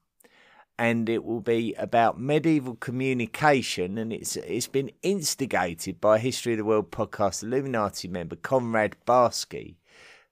[0.79, 6.57] and it will be about medieval communication, and it's it's been instigated by History of
[6.57, 9.75] the World podcast Illuminati member Conrad Barsky,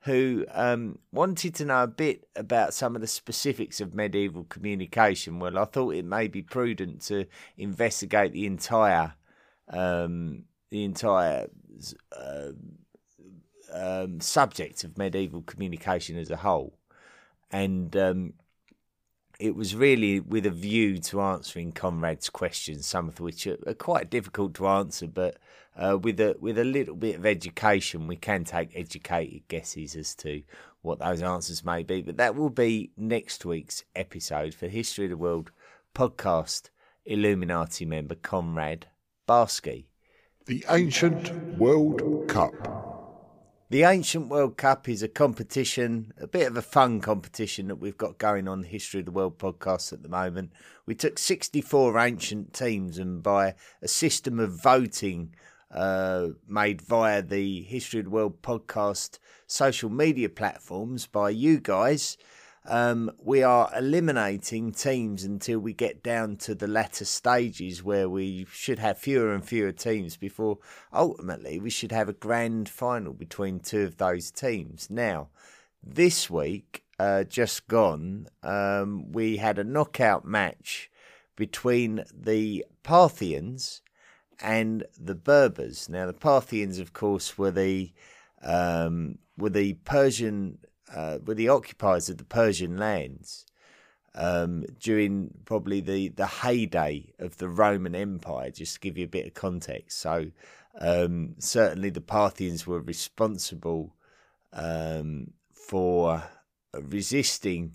[0.04, 5.38] who um, wanted to know a bit about some of the specifics of medieval communication.
[5.38, 7.26] Well, I thought it may be prudent to
[7.58, 9.16] investigate the entire
[9.68, 11.48] um, the entire
[12.18, 12.52] uh,
[13.74, 16.78] um, subject of medieval communication as a whole,
[17.52, 18.34] and um,
[19.40, 23.74] it was really with a view to answering Conrad's questions, some of which are, are
[23.74, 25.38] quite difficult to answer, but
[25.76, 30.16] uh, with a with a little bit of education, we can take educated guesses as
[30.16, 30.42] to
[30.82, 32.02] what those answers may be.
[32.02, 35.52] But that will be next week's episode for History of the World
[35.94, 36.70] podcast.
[37.08, 38.88] Illuminati member Conrad
[39.28, 39.86] Barsky.
[40.46, 42.87] The Ancient World Cup.
[43.70, 47.98] The Ancient World Cup is a competition, a bit of a fun competition that we've
[47.98, 50.54] got going on the History of the World podcast at the moment.
[50.86, 55.36] We took 64 ancient teams and by a system of voting
[55.70, 62.18] uh, made via the History of the World podcast social media platforms by you guys,
[62.68, 68.46] um, we are eliminating teams until we get down to the latter stages where we
[68.52, 70.58] should have fewer and fewer teams before
[70.94, 74.90] ultimately we should have a grand final between two of those teams.
[74.90, 75.30] Now,
[75.82, 80.90] this week, uh, just gone, um, we had a knockout match
[81.36, 83.82] between the Parthians
[84.40, 85.88] and the Berbers.
[85.88, 87.92] Now, the Parthians, of course, were the
[88.42, 90.60] um, were the Persian
[90.94, 93.46] uh, were the occupiers of the Persian lands
[94.16, 99.10] um, during probably the, the heyday of the Roman Empire, just to give you a
[99.10, 100.00] bit of context.
[100.00, 100.32] So,
[100.80, 103.96] um, certainly the Parthians were responsible
[104.54, 106.24] um, for
[106.74, 107.74] resisting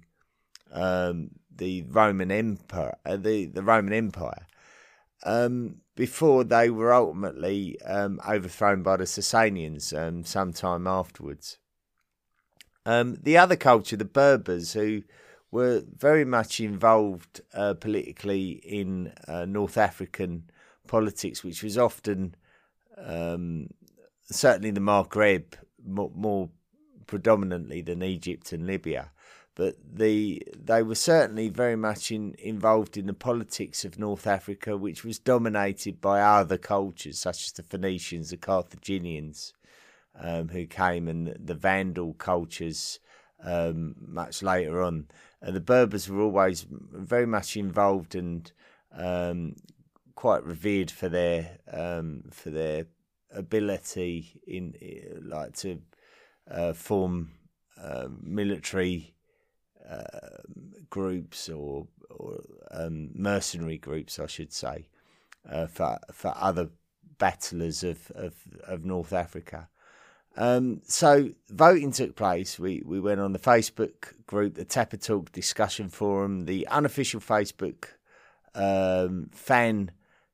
[0.73, 4.47] um, the Roman Empire, uh, the, the Roman Empire.
[5.25, 11.59] Um, before they were ultimately um, overthrown by the Sasanians sometime afterwards.
[12.85, 15.03] Um, the other culture, the Berbers, who
[15.51, 20.51] were very much involved uh, politically in uh, North African
[20.87, 22.35] politics, which was often
[22.99, 23.69] um,
[24.25, 25.55] certainly the Maghreb
[25.85, 26.51] more, more,
[27.07, 29.11] predominantly than Egypt and Libya.
[29.55, 34.79] But the they were certainly very much in, involved in the politics of North Africa,
[34.79, 39.53] which was dominated by other cultures such as the Phoenicians, the Carthaginians,
[40.19, 42.99] um, who came and the Vandal cultures
[43.43, 45.09] um, much later on.
[45.45, 48.53] Uh, the Berbers were always very much involved and
[48.97, 49.57] um,
[50.15, 52.87] quite revered for their um, for their
[53.35, 54.75] ability in
[55.23, 55.81] like to
[56.51, 57.31] uh, form
[57.83, 59.15] uh, military
[59.89, 60.39] uh,
[60.91, 64.89] groups or or um, mercenary groups, I should say,
[65.51, 66.71] uh, for for other
[67.19, 68.35] battlers of, of,
[68.67, 69.69] of North Africa.
[70.37, 72.59] Um, so voting took place.
[72.59, 77.85] We we went on the Facebook group, the Tapatalk discussion forum, the unofficial Facebook
[78.55, 79.91] um, fan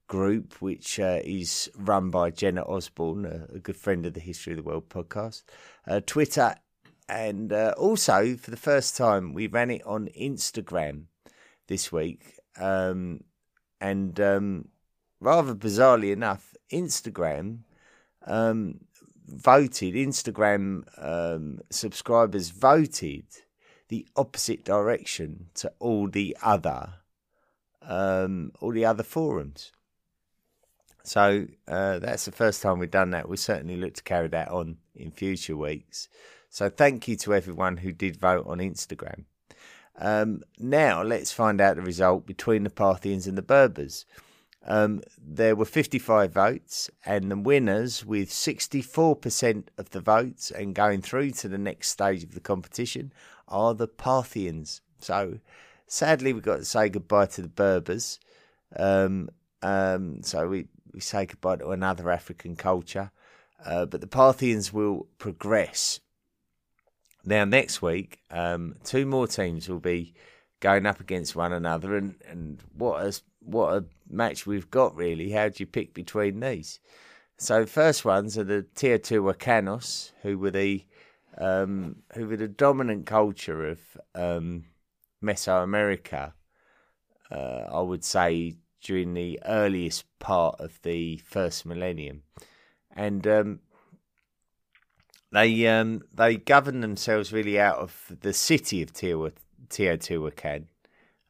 [0.07, 4.53] group, which uh, is run by Jenna Osborne, a, a, good friend of the History
[4.53, 5.43] of the World podcast,
[5.87, 6.55] uh, Twitter,
[7.09, 11.05] and uh, also for the first time we ran it on Instagram
[11.67, 12.39] this week.
[12.59, 13.25] Um,
[13.81, 14.69] and um,
[15.21, 17.61] rather bizarrely enough, Instagram
[18.27, 18.81] um,
[19.29, 23.25] voted, Instagram um, subscribers voted
[23.89, 26.95] the opposite direction to all the other
[27.83, 29.73] um, all the other forums.
[31.03, 33.29] So uh, that's the first time we've done that.
[33.29, 36.09] We certainly look to carry that on in future weeks.
[36.51, 39.25] So thank you to everyone who did vote on Instagram.
[39.99, 44.05] Um, now let's find out the result between the Parthians and the Berbers.
[44.71, 51.01] Um, there were 55 votes, and the winners, with 64% of the votes and going
[51.01, 53.13] through to the next stage of the competition,
[53.49, 54.83] are the Parthians.
[54.99, 55.39] So
[55.87, 58.21] sadly, we've got to say goodbye to the Berbers.
[58.77, 59.31] Um,
[59.63, 63.11] um, so we, we say goodbye to another African culture.
[63.65, 66.01] Uh, but the Parthians will progress.
[67.25, 70.15] Now, next week, um, two more teams will be
[70.61, 75.31] going up against one another, and, and what a what a match we've got really.
[75.31, 76.81] How do you pick between these?
[77.39, 80.85] So, the first ones are the Teotihuacanos, who were the
[81.39, 83.81] um, who were the dominant culture of
[84.15, 84.65] um,
[85.23, 86.33] Mesoamerica.
[87.31, 92.23] Uh, I would say during the earliest part of the first millennium,
[92.97, 93.61] and um,
[95.31, 98.93] they um, they govern themselves really out of the city of
[99.69, 100.65] Teotihuacan,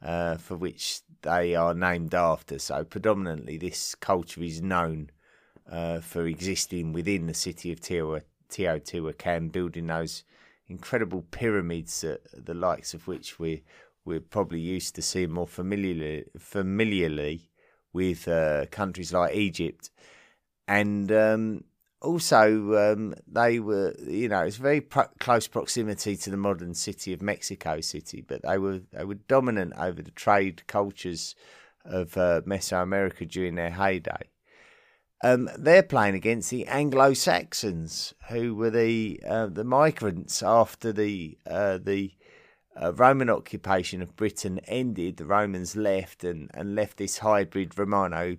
[0.02, 2.58] uh, for which they are named after.
[2.58, 5.10] So predominantly, this culture is known
[5.70, 10.24] uh, for existing within the city of Teotihuacan, building those
[10.68, 13.62] incredible pyramids, uh, the likes of which we
[14.04, 17.50] we're probably used to seeing more familiarly familiarly
[17.92, 19.90] with uh, countries like Egypt,
[20.66, 21.64] and um,
[22.00, 27.12] also um, they were you know it's very pro- close proximity to the modern city
[27.12, 31.34] of Mexico City, but they were they were dominant over the trade cultures
[31.84, 34.30] of uh, Mesoamerica during their heyday.
[35.24, 41.36] Um, they're playing against the Anglo Saxons, who were the uh, the migrants after the
[41.46, 42.12] uh, the
[42.80, 48.36] uh, Roman occupation of Britain ended, the Romans left and, and left this hybrid Romano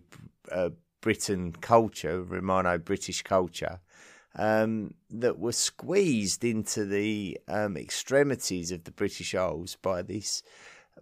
[0.51, 0.70] uh,
[1.01, 3.79] Britain culture, Romano British culture,
[4.35, 10.43] um, that were squeezed into the um, extremities of the British Isles by these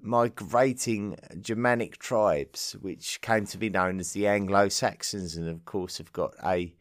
[0.02, 5.98] migrating Germanic tribes, which came to be known as the Anglo Saxons, and of course
[5.98, 6.76] have got a,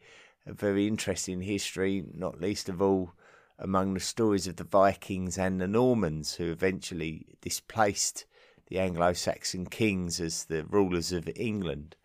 [0.45, 3.13] a very interesting history, not least of all
[3.59, 8.25] among the stories of the Vikings and the Normans, who eventually displaced
[8.67, 11.95] the Anglo Saxon kings as the rulers of England.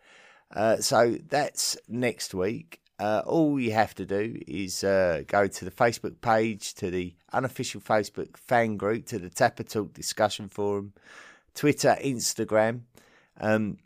[0.53, 2.79] Uh, so that's next week.
[2.99, 7.13] Uh, all you have to do is uh, go to the Facebook page, to the
[7.33, 10.93] unofficial Facebook fan group, to the Tapatalk discussion forum,
[11.55, 12.81] Twitter, Instagram.
[13.41, 13.79] Um,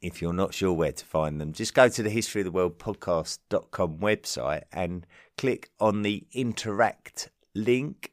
[0.00, 2.52] if you're not sure where to find them, just go to the History of the
[2.52, 5.06] World podcast.com website and
[5.36, 8.12] click on the interact link,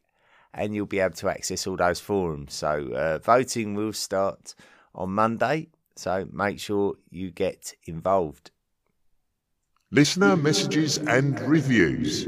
[0.54, 2.54] and you'll be able to access all those forums.
[2.54, 4.56] So, uh, voting will start
[4.96, 8.52] on Monday, so make sure you get involved.
[9.92, 12.28] Listener messages and reviews.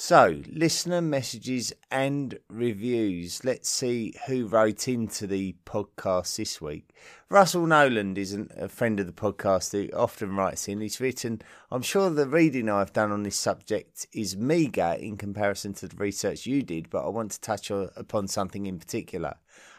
[0.00, 3.44] So, listener messages and reviews.
[3.44, 6.94] Let's see who wrote into the podcast this week.
[7.28, 10.80] Russell Noland is a friend of the podcast who often writes in.
[10.80, 11.42] He's written,
[11.72, 15.96] I'm sure the reading I've done on this subject is meagre in comparison to the
[15.96, 19.34] research you did, but I want to touch upon something in particular.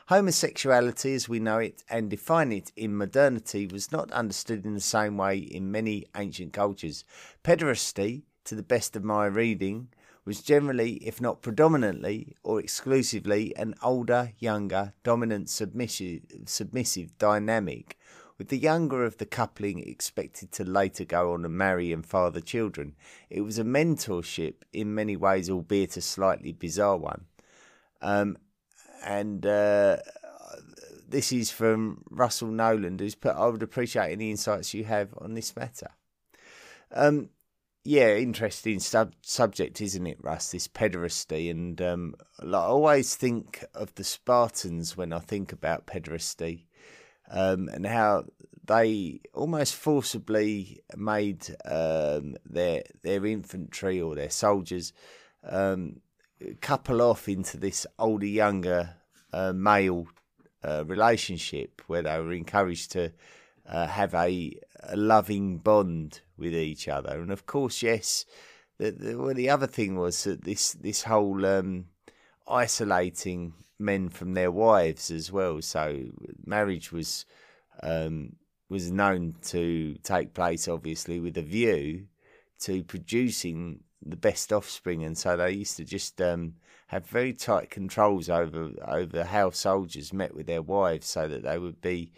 [0.09, 4.79] Homosexuality, as we know it and define it in modernity, was not understood in the
[4.79, 7.05] same way in many ancient cultures.
[7.43, 9.89] Pederasty, to the best of my reading,
[10.25, 17.95] was generally, if not predominantly or exclusively, an older, younger, dominant, submissive, submissive dynamic,
[18.39, 22.41] with the younger of the coupling expected to later go on and marry and father
[22.41, 22.95] children.
[23.29, 27.25] It was a mentorship in many ways, albeit a slightly bizarre one.
[28.01, 28.37] Um,
[29.03, 29.97] and uh,
[31.09, 35.33] this is from Russell Noland, who's put, I would appreciate any insights you have on
[35.33, 35.89] this matter.
[36.91, 37.29] Um,
[37.83, 40.51] yeah, interesting sub- subject, isn't it, Russ?
[40.51, 46.65] This pederasty, and um, I always think of the Spartans when I think about pederasty,
[47.31, 48.25] um, and how
[48.65, 54.93] they almost forcibly made um, their their infantry or their soldiers
[55.43, 56.01] um,
[56.61, 58.95] couple off into this older younger
[59.33, 60.07] uh, male
[60.63, 63.11] uh, relationship, where they were encouraged to
[63.67, 67.19] uh, have a, a, loving bond with each other.
[67.19, 68.25] And of course, yes,
[68.77, 71.85] the, the, well, the other thing was that this this whole um,
[72.47, 75.61] isolating men from their wives as well.
[75.61, 76.07] So
[76.45, 77.25] marriage was
[77.83, 78.35] um,
[78.69, 82.07] was known to take place, obviously, with a view
[82.59, 86.53] to producing the best offspring, and so they used to just um,
[86.87, 91.57] have very tight controls over over how soldiers met with their wives, so that they
[91.57, 92.11] would be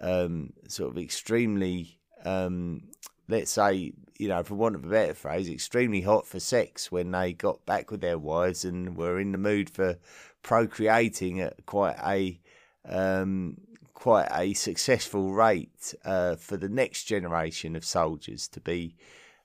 [0.00, 2.82] um, sort of extremely um,
[3.30, 7.12] let's say, you know, for want of a better phrase, extremely hot for sex when
[7.12, 9.96] they got back with their wives and were in the mood for
[10.42, 12.40] procreating at quite a
[12.84, 13.56] um,
[13.94, 18.96] quite a successful rate uh, for the next generation of soldiers to be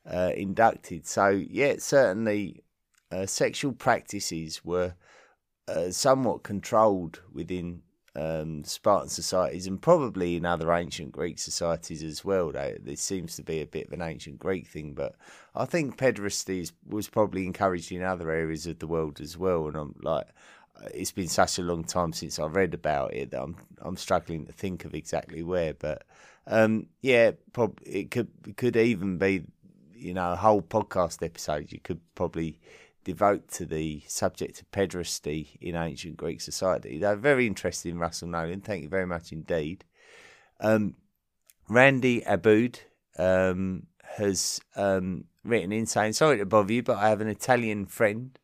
[0.10, 1.08] uh, inducted.
[1.08, 2.64] So, yeah, certainly
[3.12, 4.96] uh, sexual practices were
[5.68, 7.82] uh, somewhat controlled within
[8.16, 12.52] um, Spartan societies and probably in other ancient Greek societies as well.
[12.52, 15.16] This seems to be a bit of an ancient Greek thing, but
[15.54, 19.68] I think pederasty was probably encouraged in other areas of the world as well.
[19.68, 20.28] And I'm like,
[20.94, 24.46] it's been such a long time since I read about it that I'm I'm struggling
[24.46, 25.74] to think of exactly where.
[25.74, 26.04] But
[26.48, 29.44] um, yeah, prob- it could it could even be
[29.96, 31.72] you know a whole podcast episode.
[31.72, 32.60] You could probably
[33.04, 36.98] devote to the subject of pederasty in ancient Greek society.
[36.98, 38.62] They're very interesting, Russell Nolan.
[38.62, 39.86] Thank you very much indeed.
[40.60, 40.96] Um,
[41.70, 42.80] Randy Aboud
[43.18, 43.88] um,
[44.18, 48.38] has um, written in saying, Sorry to bother you, but I have an Italian friend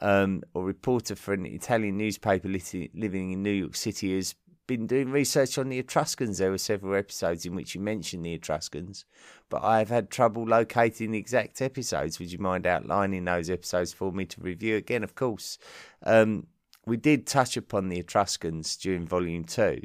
[0.00, 4.34] um, or reporter for an Italian newspaper living in New York City who's
[4.66, 6.38] been doing research on the Etruscans.
[6.38, 9.04] There were several episodes in which you mentioned the Etruscans,
[9.48, 12.18] but I have had trouble locating the exact episodes.
[12.18, 15.04] Would you mind outlining those episodes for me to review again?
[15.04, 15.58] Of course.
[16.02, 16.46] Um,
[16.84, 19.80] we did touch upon the Etruscans during Volume 2.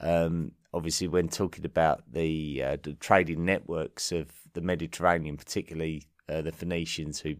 [0.00, 6.42] Um, obviously, when talking about the, uh, the trading networks of the Mediterranean, particularly uh,
[6.42, 7.34] the Phoenicians, who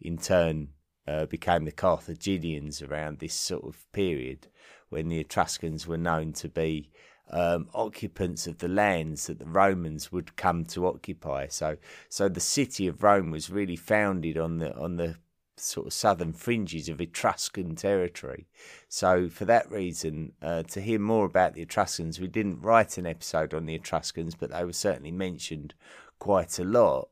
[0.00, 0.68] in turn
[1.06, 4.48] uh, became the Carthaginians around this sort of period
[4.90, 6.90] when the Etruscans were known to be
[7.30, 11.46] um, occupants of the lands that the Romans would come to occupy.
[11.48, 11.76] So,
[12.08, 15.16] so the city of Rome was really founded on the on the
[15.56, 18.46] sort of southern fringes of Etruscan territory.
[18.88, 23.06] So, for that reason, uh, to hear more about the Etruscans, we didn't write an
[23.06, 25.74] episode on the Etruscans, but they were certainly mentioned
[26.18, 27.08] quite a lot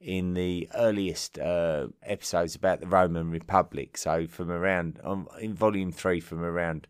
[0.00, 3.96] in the earliest uh, episodes about the Roman Republic.
[3.96, 6.88] So, from around um, in volume three, from around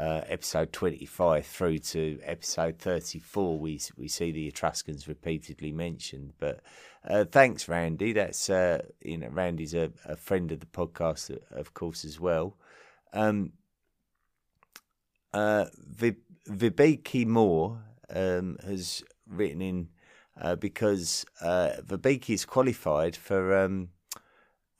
[0.00, 6.32] uh, episode 25 through to episode 34, we we see the Etruscans repeatedly mentioned.
[6.38, 6.60] But
[7.06, 8.14] uh, thanks, Randy.
[8.14, 12.56] That's uh, you know, Randy's a, a, friend of the podcast, of course, as well.
[13.12, 13.52] Um,
[15.34, 15.66] uh,
[16.48, 19.88] Vibeke Moore um, has written in
[20.40, 21.72] uh, because uh,
[22.26, 23.56] is qualified for.
[23.56, 23.90] Um,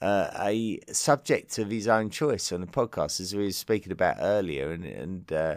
[0.01, 4.17] uh, a subject of his own choice on the podcast, as we were speaking about
[4.21, 5.57] earlier, and and uh,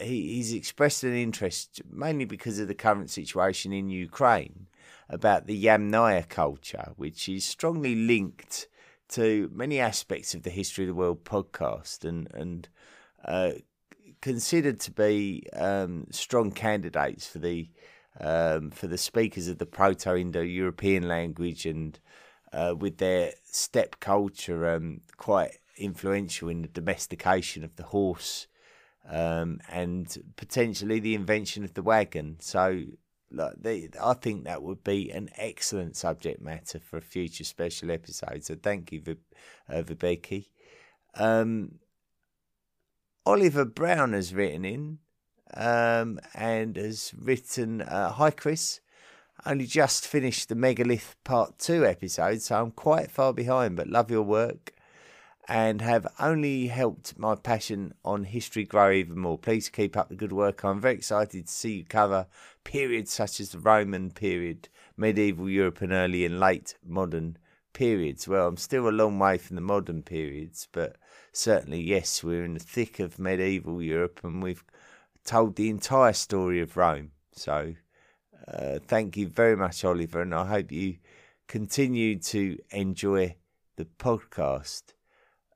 [0.00, 4.66] he, he's expressed an interest mainly because of the current situation in Ukraine
[5.08, 8.68] about the Yamnaya culture, which is strongly linked
[9.08, 12.68] to many aspects of the History of the World podcast, and and
[13.24, 13.52] uh,
[14.20, 17.68] considered to be um, strong candidates for the
[18.20, 21.98] um, for the speakers of the Proto-Indo-European language and
[22.52, 28.46] uh, with their steppe culture um, quite influential in the domestication of the horse
[29.08, 32.36] um, and potentially the invention of the wagon.
[32.40, 32.82] So,
[33.32, 37.90] like, they, I think that would be an excellent subject matter for a future special
[37.90, 38.44] episode.
[38.44, 39.02] So, thank you,
[39.68, 40.46] uh, Vibeke.
[41.14, 41.78] Um,
[43.26, 44.98] Oliver Brown has written in
[45.54, 48.80] um, and has written, uh, Hi, Chris
[49.46, 54.10] only just finished the Megalith Part 2 episode, so I'm quite far behind, but love
[54.10, 54.72] your work
[55.50, 59.36] and have only helped my passion on history grow even more.
[59.36, 60.62] Please keep up the good work.
[60.62, 62.28] I'm very excited to see you cover
[62.62, 67.36] periods such as the Roman period, medieval Europe, and early and late modern
[67.72, 68.28] periods.
[68.28, 70.94] Well, I'm still a long way from the modern periods, but
[71.32, 74.64] certainly, yes, we're in the thick of medieval Europe and we've
[75.24, 77.10] told the entire story of Rome.
[77.32, 77.74] So,
[78.52, 80.96] uh, thank you very much, Oliver, and I hope you
[81.48, 83.36] continue to enjoy
[83.76, 84.82] the podcast.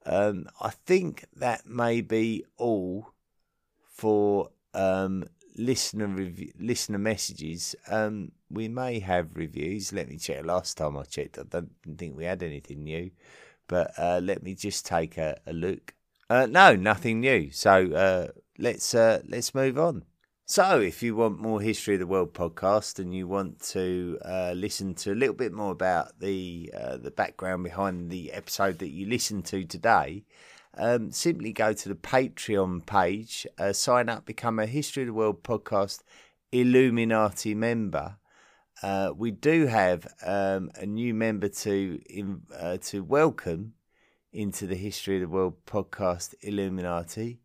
[0.07, 3.13] Um, I think that may be all
[3.87, 5.25] for um,
[5.57, 7.75] listener review, listener messages.
[7.89, 9.93] Um, we may have reviews.
[9.93, 10.45] Let me check.
[10.45, 13.11] Last time I checked, I don't think we had anything new,
[13.69, 15.95] but uh, let me just take a, a look.
[16.29, 17.51] Uh, no, nothing new.
[17.51, 18.29] So uh,
[18.59, 20.05] let's uh, let's move on.
[20.47, 24.53] So, if you want more History of the World podcast and you want to uh,
[24.55, 28.91] listen to a little bit more about the uh, the background behind the episode that
[28.91, 30.27] you listened to today,
[30.77, 35.15] um, simply go to the Patreon page, uh, sign up, become a History of the
[35.15, 36.03] World podcast
[36.53, 38.19] Illuminati member.
[38.83, 43.73] Uh, we do have um, a new member to in, uh, to welcome
[44.31, 47.41] into the History of the World podcast Illuminati.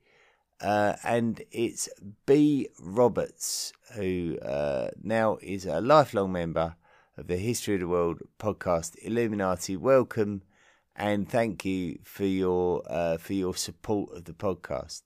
[0.62, 1.88] Uh, and it's
[2.26, 3.72] B Roberts.
[3.96, 6.76] who uh, now is a lifelong member
[7.18, 9.78] of the History of the World podcast Illuminati.
[9.78, 10.44] Welcome
[10.96, 15.04] and thank you for your uh, for your support of the podcast.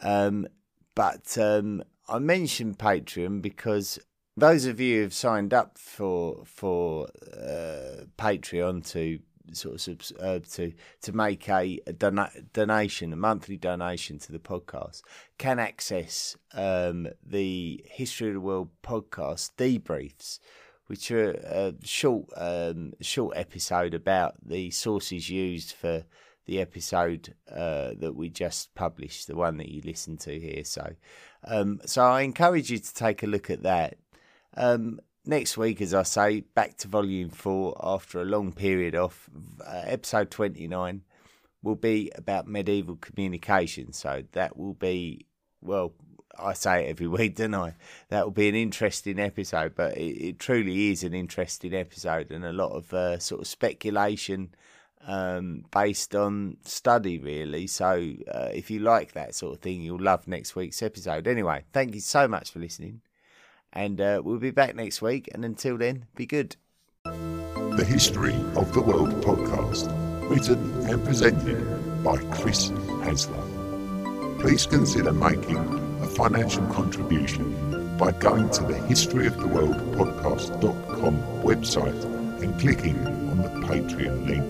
[0.00, 0.46] Um,
[0.94, 3.98] but um, I mentioned Patreon because
[4.36, 9.18] those of you who've signed up for for uh, Patreon to
[9.52, 10.72] sort of uh, to
[11.02, 15.02] to make a, a donation, a monthly donation to the podcast,
[15.38, 20.38] can access um, the History of the World podcast debriefs,
[20.86, 26.04] which are a short um, short episode about the sources used for
[26.46, 30.64] the episode uh, that we just published, the one that you listened to here.
[30.64, 30.94] So,
[31.44, 33.96] um, so I encourage you to take a look at that.
[34.56, 39.28] Um, next week, as I say, back to volume four after a long period off.
[39.64, 41.02] Uh, episode 29
[41.62, 43.92] will be about medieval communication.
[43.92, 45.26] So that will be,
[45.60, 45.92] well,
[46.38, 47.74] I say it every week, don't I?
[48.08, 52.44] That will be an interesting episode, but it, it truly is an interesting episode and
[52.44, 54.54] a lot of uh, sort of speculation
[55.06, 57.66] um, based on study, really.
[57.66, 61.26] So uh, if you like that sort of thing, you'll love next week's episode.
[61.26, 63.00] Anyway, thank you so much for listening.
[63.74, 65.28] And uh, we'll be back next week.
[65.34, 66.54] And until then, be good.
[67.04, 69.90] The History of the World podcast,
[70.30, 74.40] written and presented by Chris Hasler.
[74.40, 75.58] Please consider making
[76.00, 82.04] a financial contribution by going to the History of the World historyoftheworldpodcast.com website
[82.42, 84.44] and clicking on the Patreon link.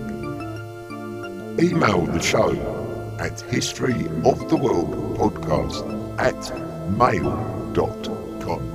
[1.59, 2.51] Email the show
[3.19, 6.51] at historyoftheworldpodcast at
[6.97, 8.74] mail.com.